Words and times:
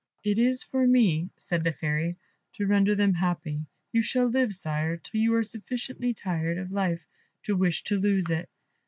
"It 0.23 0.39
is 0.39 0.63
for 0.63 0.87
me," 0.87 1.29
said 1.37 1.63
the 1.63 1.73
Fairy, 1.73 2.15
"to 2.55 2.65
render 2.65 2.95
them 2.95 3.13
happy; 3.13 3.67
you 3.93 4.01
shall 4.01 4.25
live, 4.25 4.51
Sire, 4.51 4.97
till 4.97 5.21
you 5.21 5.31
are 5.35 5.43
sufficiently 5.43 6.11
tired 6.11 6.57
of 6.57 6.71
life 6.71 7.05
to 7.43 7.55
wish 7.55 7.83
to 7.83 7.99
lose 7.99 8.31
it. 8.31 8.49